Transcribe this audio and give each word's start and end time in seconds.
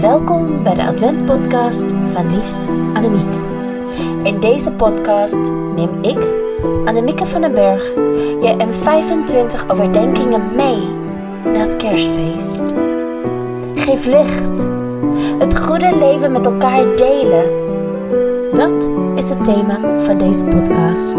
Welkom 0.00 0.62
bij 0.62 0.74
de 0.74 0.82
Advent-podcast 0.82 1.92
van 2.04 2.30
Liefs 2.30 2.68
Annemiek. 2.68 3.34
In 4.22 4.40
deze 4.40 4.72
podcast 4.72 5.52
neem 5.74 6.02
ik, 6.02 6.26
Annemieke 6.84 7.26
van 7.26 7.40
den 7.40 7.52
Berg, 7.52 7.94
je 8.40 8.54
in 8.58 8.72
25 8.72 9.70
overdenkingen 9.70 10.54
mee 10.56 10.88
naar 11.44 11.62
het 11.62 11.76
kerstfeest. 11.76 12.62
Geef 13.74 14.04
licht. 14.04 14.68
Het 15.38 15.58
goede 15.58 15.96
leven 15.96 16.32
met 16.32 16.46
elkaar 16.46 16.96
delen. 16.96 17.44
Dat 18.54 18.90
is 19.14 19.28
het 19.28 19.44
thema 19.44 19.98
van 20.04 20.18
deze 20.18 20.44
podcast. 20.44 21.16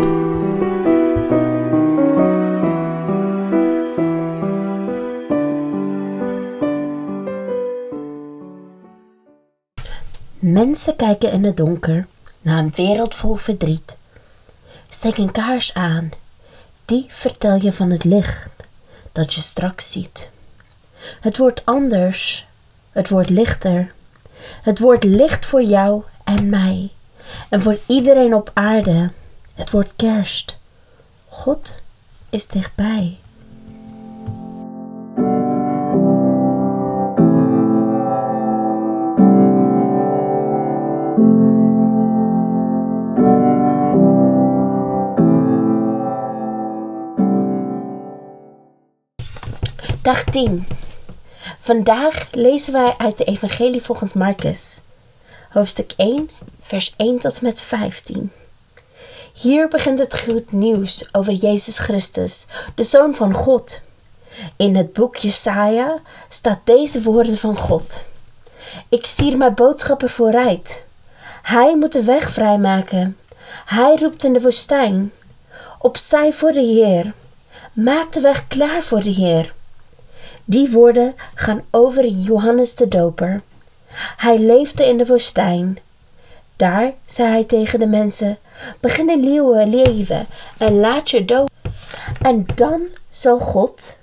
Mensen 10.42 10.96
kijken 10.96 11.32
in 11.32 11.44
het 11.44 11.58
donker 11.58 12.08
naar 12.42 12.58
een 12.58 12.72
wereld 12.76 13.16
vol 13.16 13.36
verdriet. 13.36 13.98
Steek 14.90 15.18
een 15.18 15.32
kaars 15.32 15.74
aan, 15.74 16.10
die 16.86 17.06
vertel 17.08 17.56
je 17.56 17.72
van 17.72 17.90
het 17.90 18.04
licht 18.04 18.50
dat 19.12 19.34
je 19.34 19.42
straks 19.42 19.92
ziet. 19.92 20.30
Het 21.22 21.38
wordt 21.38 21.66
anders, 21.66 22.48
het 22.92 23.10
wordt 23.10 23.30
lichter. 23.30 23.94
Het 24.62 24.80
wordt 24.80 25.04
licht 25.04 25.46
voor 25.46 25.64
jou 25.64 26.04
en 26.24 26.50
mij 26.50 26.92
en 27.50 27.62
voor 27.62 27.78
iedereen 27.86 28.34
op 28.34 28.52
aarde. 28.54 29.12
Het 29.54 29.72
wordt 29.72 29.96
kerst. 29.96 30.58
God 31.28 31.76
is 32.30 32.48
dichtbij. 32.48 33.18
Dag 50.02 50.24
10. 50.24 50.68
Vandaag 51.60 52.28
lezen 52.32 52.74
wij 52.74 52.94
uit 52.98 53.18
de 53.18 53.24
Evangelie 53.24 53.82
volgens 53.82 54.14
Marcus, 54.14 54.80
hoofdstuk 55.50 55.92
1, 55.98 56.30
vers 56.62 56.94
1 56.98 57.20
tot 57.20 57.42
met 57.42 57.62
15. 57.62 58.32
Hier 59.34 59.68
begint 59.68 60.00
het 60.00 60.20
goed 60.20 60.52
nieuws 60.52 61.10
over 61.12 61.34
Jezus 61.34 61.78
Christus, 61.78 62.46
de 62.76 62.84
Zoon 62.84 63.16
van 63.16 63.34
God. 63.34 63.82
In 64.56 64.76
het 64.76 64.94
boek 64.94 65.16
Jesaja 65.16 66.00
staat 66.30 66.60
deze 66.64 67.02
woorden 67.02 67.38
van 67.38 67.58
God. 67.58 68.04
Ik 68.90 69.06
stier 69.06 69.38
mijn 69.38 69.54
boodschapper 69.54 70.10
vooruit. 70.10 70.84
Hij 71.42 71.78
moet 71.78 71.94
de 71.94 72.04
weg 72.04 72.30
vrijmaken. 72.30 73.18
Hij 73.66 73.96
roept 73.96 74.24
in 74.24 74.34
de 74.34 74.42
woestijn. 74.42 75.12
Opzij 75.80 76.34
voor 76.34 76.52
de 76.52 76.62
Heer. 76.62 77.14
Maak 77.74 78.12
de 78.12 78.20
weg 78.20 78.48
klaar 78.48 78.82
voor 78.82 79.02
de 79.02 79.10
Heer. 79.10 79.54
Die 80.46 80.72
woorden 80.72 81.16
gaan 81.34 81.64
over 81.70 82.08
Johannes 82.08 82.76
de 82.76 82.88
Doper. 82.88 83.42
Hij 84.18 84.38
leefde 84.38 84.88
in 84.88 84.98
de 84.98 85.06
woestijn. 85.06 85.78
Daar 86.56 86.94
zei 87.06 87.30
hij 87.30 87.44
tegen 87.44 87.80
de 87.80 87.88
mensen: 87.88 88.38
Begin 88.80 89.10
een 89.10 89.20
nieuwe 89.20 89.68
leven 89.68 90.28
en 90.58 90.80
laat 90.80 91.10
je 91.10 91.26
dood. 91.26 91.50
En 92.22 92.46
dan 92.56 92.82
zal 93.10 93.38
God 93.38 94.00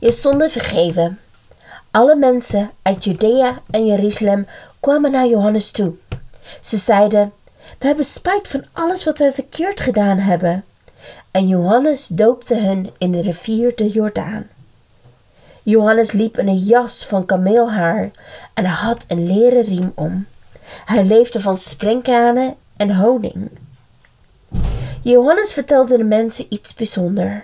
je 0.00 0.12
zonde 0.12 0.50
vergeven. 0.50 1.20
Alle 1.90 2.16
mensen 2.16 2.70
uit 2.82 3.04
Judea 3.04 3.62
en 3.70 3.86
Jeruzalem 3.86 4.46
kwamen 4.80 5.10
naar 5.10 5.26
Johannes 5.26 5.70
toe. 5.70 5.94
Ze 6.60 6.76
zeiden: 6.76 7.32
We 7.78 7.86
hebben 7.86 8.04
spijt 8.04 8.48
van 8.48 8.64
alles 8.72 9.04
wat 9.04 9.18
we 9.18 9.32
verkeerd 9.32 9.80
gedaan 9.80 10.18
hebben. 10.18 10.64
En 11.30 11.46
Johannes 11.46 12.06
doopte 12.06 12.54
hen 12.54 12.86
in 12.98 13.10
de 13.10 13.20
rivier 13.20 13.72
de 13.76 13.88
Jordaan. 13.88 14.46
Johannes 15.62 16.12
liep 16.12 16.38
in 16.38 16.48
een 16.48 16.56
jas 16.56 17.06
van 17.06 17.26
kameelhaar 17.26 18.10
en 18.54 18.64
had 18.64 19.04
een 19.08 19.26
leren 19.26 19.62
riem 19.62 19.92
om. 19.94 20.26
Hij 20.84 21.04
leefde 21.04 21.40
van 21.40 21.56
sprinkhanen 21.56 22.54
en 22.76 22.96
honing. 22.96 23.50
Johannes 25.02 25.52
vertelde 25.52 25.96
de 25.96 26.04
mensen 26.04 26.46
iets 26.48 26.74
bijzonders. 26.74 27.42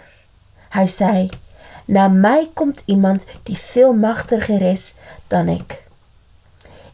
Hij 0.69 0.87
zei: 0.87 1.29
Na 1.85 2.09
mij 2.09 2.51
komt 2.55 2.83
iemand 2.87 3.25
die 3.43 3.57
veel 3.57 3.93
machtiger 3.93 4.63
is 4.63 4.95
dan 5.27 5.49
ik. 5.49 5.85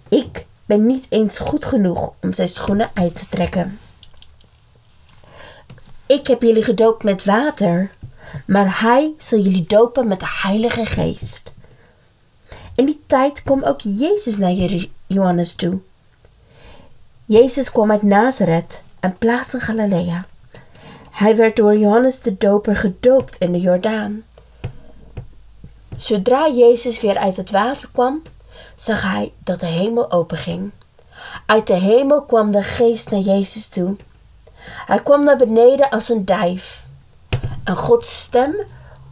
Ik 0.09 0.47
ben 0.67 0.87
niet 0.87 1.07
eens 1.09 1.39
goed 1.39 1.65
genoeg 1.65 2.13
om 2.21 2.33
zijn 2.33 2.49
schoenen 2.49 2.91
uit 2.95 3.15
te 3.15 3.29
trekken. 3.29 3.79
Ik 6.11 6.27
heb 6.27 6.43
jullie 6.43 6.63
gedoopt 6.63 7.03
met 7.03 7.25
water, 7.25 7.91
maar 8.47 8.81
hij 8.81 9.13
zal 9.19 9.39
jullie 9.39 9.65
dopen 9.67 10.09
met 10.09 10.21
de 10.21 10.27
Heilige 10.29 10.85
Geest. 10.85 11.55
In 12.75 12.85
die 12.87 13.03
tijd 13.07 13.43
kwam 13.43 13.65
ook 13.65 13.81
Jezus 13.81 14.39
naar 14.39 14.53
Johannes 15.07 15.55
toe. 15.55 15.79
Jezus 17.25 17.71
kwam 17.71 17.91
uit 17.91 18.03
Nazareth, 18.03 18.83
een 19.01 19.19
plaats 19.19 19.55
in 19.55 19.61
Galilea. 19.61 20.27
Hij 21.11 21.37
werd 21.37 21.57
door 21.57 21.77
Johannes 21.77 22.21
de 22.21 22.37
Doper 22.37 22.77
gedoopt 22.77 23.37
in 23.37 23.53
de 23.53 23.61
Jordaan. 23.61 24.23
Zodra 25.97 26.49
Jezus 26.49 27.01
weer 27.01 27.19
uit 27.19 27.37
het 27.37 27.51
water 27.51 27.89
kwam, 27.93 28.23
zag 28.75 29.03
hij 29.03 29.33
dat 29.45 29.61
de 29.61 29.67
hemel 29.67 30.13
openging. 30.13 30.71
Uit 31.47 31.67
de 31.67 31.75
hemel 31.75 32.23
kwam 32.23 32.51
de 32.51 32.63
geest 32.63 33.11
naar 33.11 33.21
Jezus 33.21 33.69
toe. 33.69 33.97
Hij 34.87 35.03
kwam 35.03 35.25
naar 35.25 35.37
beneden 35.37 35.91
als 35.91 36.09
een 36.09 36.25
duif. 36.25 36.85
En 37.65 37.77
Gods 37.77 38.23
stem 38.23 38.55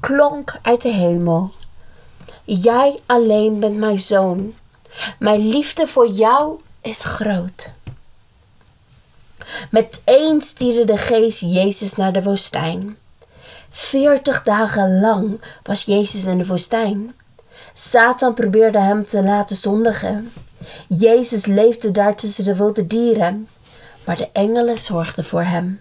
klonk 0.00 0.58
uit 0.62 0.82
de 0.82 0.92
hemel. 0.92 1.50
Jij 2.44 2.98
alleen 3.06 3.60
bent 3.60 3.76
mijn 3.76 3.98
zoon. 3.98 4.54
Mijn 5.18 5.48
liefde 5.48 5.86
voor 5.86 6.08
jou 6.08 6.60
is 6.80 7.04
groot. 7.04 7.70
Meteen 9.70 10.40
stierde 10.40 10.84
de 10.84 10.96
geest 10.96 11.40
Jezus 11.40 11.94
naar 11.94 12.12
de 12.12 12.22
woestijn. 12.22 12.96
Veertig 13.70 14.42
dagen 14.42 15.00
lang 15.00 15.40
was 15.62 15.82
Jezus 15.82 16.24
in 16.24 16.38
de 16.38 16.46
woestijn. 16.46 17.14
Satan 17.72 18.34
probeerde 18.34 18.78
hem 18.78 19.04
te 19.04 19.22
laten 19.22 19.56
zondigen. 19.56 20.32
Jezus 20.88 21.46
leefde 21.46 21.90
daar 21.90 22.14
tussen 22.14 22.44
de 22.44 22.56
wilde 22.56 22.86
dieren 22.86 23.48
maar 24.08 24.16
de 24.16 24.28
engelen 24.32 24.78
zorgden 24.78 25.24
voor 25.24 25.42
hem. 25.42 25.80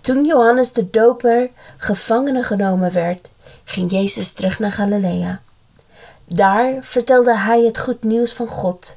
Toen 0.00 0.24
Johannes 0.24 0.72
de 0.72 0.90
Doper 0.90 1.50
gevangen 1.76 2.44
genomen 2.44 2.92
werd, 2.92 3.30
ging 3.64 3.90
Jezus 3.90 4.32
terug 4.32 4.58
naar 4.58 4.72
Galilea. 4.72 5.40
Daar 6.24 6.74
vertelde 6.80 7.36
hij 7.36 7.60
het 7.60 7.78
goed 7.78 8.02
nieuws 8.02 8.32
van 8.32 8.46
God. 8.46 8.96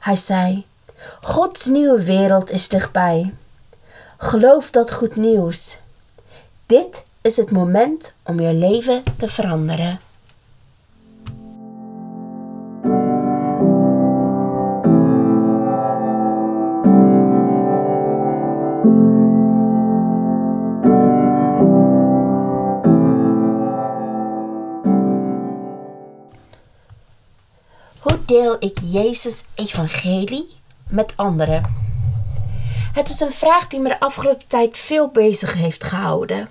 Hij 0.00 0.16
zei: 0.16 0.66
Gods 1.20 1.66
nieuwe 1.66 2.04
wereld 2.04 2.50
is 2.50 2.68
dichtbij. 2.68 3.34
Geloof 4.16 4.70
dat 4.70 4.92
goed 4.92 5.16
nieuws. 5.16 5.76
Dit 6.66 7.02
is 7.20 7.36
het 7.36 7.50
moment 7.50 8.14
om 8.22 8.40
je 8.40 8.52
leven 8.52 9.02
te 9.16 9.28
veranderen. 9.28 10.00
Hoe 18.78 18.94
deel 28.26 28.56
ik 28.58 28.78
Jezus 28.82 29.44
evangelie 29.54 30.48
met 30.88 31.12
anderen? 31.16 31.74
Het 32.92 33.08
is 33.08 33.20
een 33.20 33.32
vraag 33.32 33.66
die 33.66 33.80
me 33.80 33.88
de 33.88 34.00
afgelopen 34.00 34.46
tijd 34.46 34.78
veel 34.78 35.08
bezig 35.08 35.54
heeft 35.54 35.84
gehouden. 35.84 36.50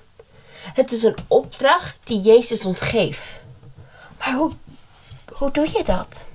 Het 0.73 0.91
is 0.91 1.03
een 1.03 1.17
opdracht 1.27 1.97
die 2.03 2.19
Jezus 2.19 2.65
ons 2.65 2.79
geeft. 2.79 3.41
Maar 4.17 4.33
hoe, 4.33 4.51
hoe 5.33 5.51
doe 5.51 5.67
je 5.67 5.83
dat? 5.83 6.25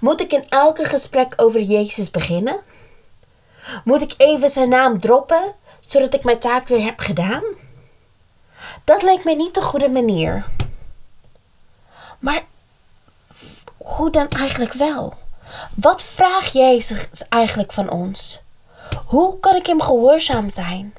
Moet 0.00 0.20
ik 0.20 0.32
in 0.32 0.48
elke 0.48 0.84
gesprek 0.84 1.32
over 1.36 1.60
Jezus 1.60 2.10
beginnen? 2.10 2.60
Moet 3.84 4.02
ik 4.02 4.14
even 4.16 4.48
zijn 4.48 4.68
naam 4.68 4.98
droppen, 4.98 5.54
zodat 5.80 6.14
ik 6.14 6.24
mijn 6.24 6.38
taak 6.38 6.68
weer 6.68 6.84
heb 6.84 6.98
gedaan? 6.98 7.42
Dat 8.84 9.02
lijkt 9.02 9.24
mij 9.24 9.34
niet 9.34 9.54
de 9.54 9.62
goede 9.62 9.88
manier. 9.88 10.46
Maar 12.18 12.44
hoe 13.76 14.10
dan 14.10 14.28
eigenlijk 14.28 14.72
wel? 14.72 15.14
Wat 15.74 16.02
vraagt 16.02 16.52
Jezus 16.52 17.28
eigenlijk 17.28 17.72
van 17.72 17.90
ons? 17.90 18.40
Hoe 19.04 19.40
kan 19.40 19.56
ik 19.56 19.66
hem 19.66 19.80
gehoorzaam 19.80 20.48
zijn? 20.48 20.94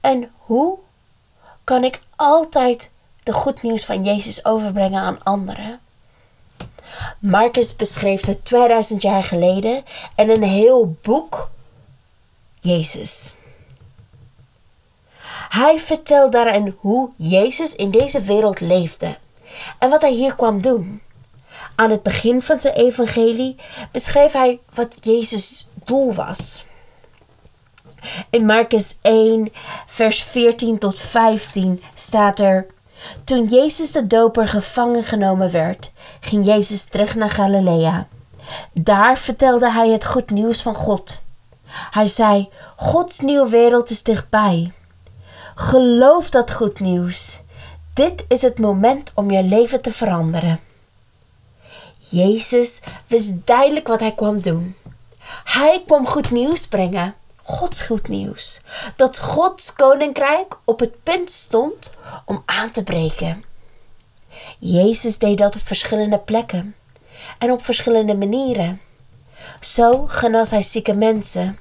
En 0.00 0.32
hoe 0.36 0.78
kan 1.64 1.84
ik 1.84 2.00
altijd 2.16 2.90
de 3.22 3.32
goed 3.32 3.62
nieuws 3.62 3.84
van 3.84 4.02
Jezus 4.02 4.44
overbrengen 4.44 5.02
aan 5.02 5.22
anderen. 5.22 5.80
Marcus 7.18 7.76
beschreef 7.76 8.20
zo 8.20 8.32
2000 8.42 9.02
jaar 9.02 9.24
geleden 9.24 9.84
en 10.14 10.30
een 10.30 10.42
heel 10.42 10.96
boek 11.02 11.50
Jezus. 12.58 13.34
Hij 15.48 15.78
vertelt 15.78 16.32
daarin 16.32 16.76
hoe 16.78 17.10
Jezus 17.16 17.74
in 17.74 17.90
deze 17.90 18.20
wereld 18.20 18.60
leefde 18.60 19.16
en 19.78 19.90
wat 19.90 20.02
hij 20.02 20.12
hier 20.12 20.34
kwam 20.34 20.62
doen. 20.62 21.02
Aan 21.74 21.90
het 21.90 22.02
begin 22.02 22.42
van 22.42 22.60
zijn 22.60 22.74
evangelie 22.74 23.56
beschreef 23.92 24.32
hij 24.32 24.60
wat 24.74 24.96
Jezus' 25.00 25.68
doel 25.84 26.14
was. 26.14 26.64
In 28.30 28.46
Marcus 28.46 28.96
1, 29.02 29.52
vers 29.86 30.22
14 30.22 30.78
tot 30.78 31.00
15 31.00 31.82
staat 31.94 32.38
er: 32.38 32.66
Toen 33.24 33.44
Jezus 33.44 33.92
de 33.92 34.06
doper 34.06 34.48
gevangen 34.48 35.04
genomen 35.04 35.50
werd, 35.50 35.90
ging 36.20 36.46
Jezus 36.46 36.84
terug 36.84 37.14
naar 37.14 37.30
Galilea. 37.30 38.06
Daar 38.72 39.18
vertelde 39.18 39.70
hij 39.70 39.88
het 39.88 40.04
goed 40.04 40.30
nieuws 40.30 40.62
van 40.62 40.74
God. 40.74 41.20
Hij 41.90 42.06
zei: 42.06 42.48
Gods 42.76 43.20
nieuwe 43.20 43.48
wereld 43.48 43.90
is 43.90 44.02
dichtbij. 44.02 44.72
Geloof 45.54 46.30
dat 46.30 46.52
goed 46.52 46.80
nieuws. 46.80 47.40
Dit 47.94 48.24
is 48.28 48.42
het 48.42 48.58
moment 48.58 49.12
om 49.14 49.30
je 49.30 49.42
leven 49.42 49.82
te 49.82 49.92
veranderen. 49.92 50.60
Jezus 51.98 52.80
wist 53.06 53.34
duidelijk 53.44 53.86
wat 53.86 54.00
hij 54.00 54.14
kwam 54.14 54.40
doen. 54.40 54.76
Hij 55.44 55.82
kwam 55.86 56.06
goed 56.06 56.30
nieuws 56.30 56.66
brengen. 56.66 57.14
Gods 57.48 57.82
goed 57.82 58.08
nieuws. 58.08 58.60
Dat 58.96 59.18
Gods 59.18 59.72
koninkrijk 59.72 60.58
op 60.64 60.80
het 60.80 61.02
punt 61.02 61.30
stond 61.30 61.96
om 62.24 62.42
aan 62.44 62.70
te 62.70 62.82
breken. 62.82 63.44
Jezus 64.58 65.18
deed 65.18 65.38
dat 65.38 65.54
op 65.54 65.62
verschillende 65.62 66.18
plekken 66.18 66.74
en 67.38 67.50
op 67.50 67.64
verschillende 67.64 68.16
manieren. 68.16 68.80
Zo 69.60 70.04
genas 70.06 70.50
hij 70.50 70.62
zieke 70.62 70.94
mensen. 70.94 71.58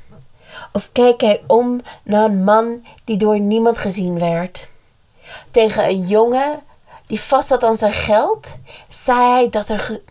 Of 0.72 0.90
keek 0.92 1.22
hij 1.22 1.44
om 1.48 1.82
naar 2.04 2.24
een 2.24 2.44
man 2.44 2.86
die 3.04 3.18
door 3.18 3.40
niemand 3.40 3.78
gezien 3.78 4.20
werd. 4.20 4.68
Tegen 5.52 5.84
een 5.84 6.08
jongen 6.08 6.60
die 7.06 7.22
vast 7.22 7.48
zat 7.48 7.64
aan 7.64 7.78
zijn 7.78 7.92
geld, 7.92 8.58
zei 8.88 9.20
hij 9.20 9.50
dat 9.50 9.70
er 9.70 10.02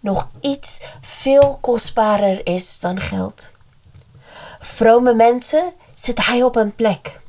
nog 0.00 0.28
iets 0.40 0.80
veel 1.00 1.58
kostbaarder 1.60 2.46
is 2.46 2.78
dan 2.78 3.00
geld. 3.00 3.54
Vrome 4.66 5.14
mensen 5.14 5.72
zit 5.94 6.26
hij 6.26 6.42
op 6.42 6.56
een 6.56 6.74
plek. 6.74 7.20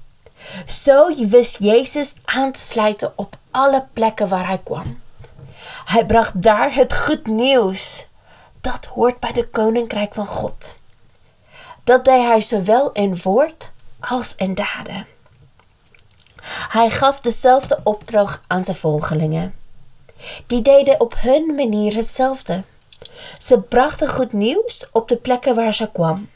Zo 0.66 1.28
wist 1.28 1.64
Jezus 1.64 2.16
aan 2.26 2.52
te 2.52 2.60
sluiten 2.60 3.14
op 3.16 3.38
alle 3.52 3.86
plekken 3.94 4.28
waar 4.28 4.48
hij 4.48 4.62
kwam. 4.64 5.02
Hij 5.86 6.06
bracht 6.06 6.42
daar 6.42 6.74
het 6.74 6.96
goed 6.96 7.28
nieuws. 7.28 8.08
Dat 8.62 8.86
hoort 8.86 9.20
bij 9.20 9.32
de 9.32 9.48
koninkrijk 9.48 10.14
van 10.14 10.28
God. 10.28 10.76
Dat 11.84 12.06
deed 12.06 12.26
hij 12.26 12.42
zowel 12.42 12.92
in 12.92 13.22
woord 13.22 13.72
als 14.00 14.36
in 14.36 14.54
daden. 14.54 15.08
Hij 16.70 16.90
gaf 16.90 17.20
dezelfde 17.20 17.80
opdracht 17.84 18.40
aan 18.48 18.66
zijn 18.66 18.78
volgelingen. 18.78 19.56
Die 20.48 20.62
deden 20.62 21.00
op 21.00 21.16
hun 21.20 21.56
manier 21.56 21.96
hetzelfde. 21.96 22.64
Ze 23.38 23.60
brachten 23.60 24.08
goed 24.08 24.34
nieuws 24.34 24.88
op 24.92 25.08
de 25.08 25.18
plekken 25.18 25.56
waar 25.56 25.74
ze 25.74 25.90
kwam. 25.92 26.30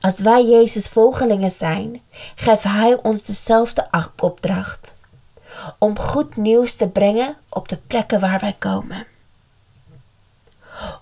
Als 0.00 0.20
wij 0.20 0.44
Jezus 0.44 0.88
volgelingen 0.88 1.50
zijn, 1.50 2.02
geeft 2.34 2.62
Hij 2.62 2.98
ons 3.02 3.22
dezelfde 3.22 3.86
opdracht. 4.20 4.94
Om 5.78 5.98
goed 5.98 6.36
nieuws 6.36 6.74
te 6.74 6.88
brengen 6.88 7.36
op 7.48 7.68
de 7.68 7.76
plekken 7.76 8.20
waar 8.20 8.38
wij 8.38 8.56
komen. 8.58 9.06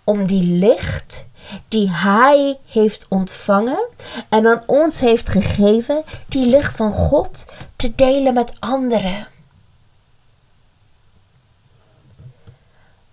Om 0.05 0.27
die 0.27 0.43
licht 0.43 1.27
die 1.69 1.91
Hij 1.91 2.59
heeft 2.67 3.07
ontvangen 3.09 3.89
en 4.29 4.47
aan 4.47 4.63
ons 4.67 5.01
heeft 5.01 5.29
gegeven, 5.29 6.05
die 6.29 6.47
licht 6.47 6.77
van 6.77 6.93
God, 6.93 7.47
te 7.77 7.95
delen 7.95 8.35
met 8.35 8.61
anderen. 8.61 9.29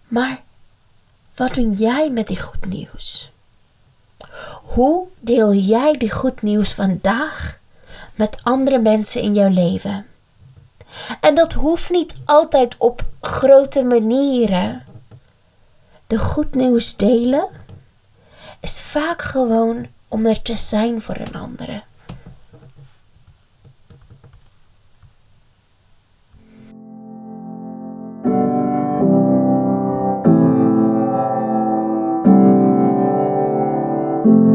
Maar 0.08 0.42
wat 1.36 1.54
doe 1.54 1.72
jij 1.72 2.10
met 2.10 2.28
die 2.28 2.42
goed 2.42 2.66
nieuws? 2.66 3.32
Hoe 4.74 5.08
deel 5.20 5.54
jij 5.54 5.98
die 5.98 6.12
goed 6.12 6.42
nieuws 6.42 6.74
vandaag 6.74 7.60
met 8.16 8.38
andere 8.44 8.80
mensen 8.80 9.22
in 9.22 9.34
jouw 9.34 9.50
leven? 9.50 10.06
En 11.22 11.36
dat 11.36 11.54
hoeft 11.54 11.90
niet 11.90 12.16
altijd 12.26 12.76
op 12.78 13.06
grote 13.22 13.84
manieren. 13.84 14.86
De 16.08 16.18
goed 16.18 16.56
nieuws 16.56 16.96
delen 16.96 17.48
is 18.60 18.82
vaak 18.82 19.22
gewoon 19.22 19.88
om 20.08 20.26
er 20.26 20.42
te 20.42 20.56
zijn 20.56 21.02
voor 21.02 21.18
een 21.18 21.36
andere. 21.36 21.84
Wij 34.22 34.50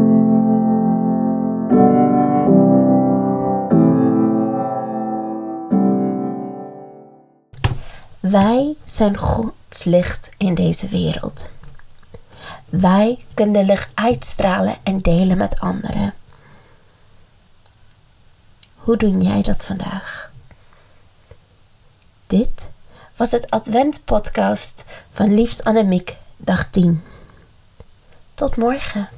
zijn 8.83 9.17
Gods 9.17 9.83
licht 9.83 10.29
in 10.37 10.53
deze 10.53 10.87
wereld. 10.87 11.49
Wij 12.69 13.25
kunnen 13.33 13.65
licht 13.65 13.91
uitstralen 13.95 14.77
en 14.83 14.97
delen 14.97 15.37
met 15.37 15.59
anderen. 15.59 16.13
Hoe 18.75 18.97
doe 18.97 19.17
jij 19.17 19.41
dat 19.41 19.65
vandaag? 19.65 20.31
Dit 22.27 22.69
was 23.15 23.31
het 23.31 23.49
Advent-podcast 23.49 24.85
van 25.11 25.33
Liefs 25.33 25.63
Annemiek, 25.63 26.17
dag 26.37 26.69
10. 26.69 27.03
Tot 28.33 28.55
morgen. 28.55 29.16